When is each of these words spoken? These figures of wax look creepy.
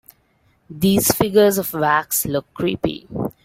These 0.67 1.11
figures 1.11 1.59
of 1.59 1.73
wax 1.73 2.25
look 2.25 2.51
creepy. 2.55 3.07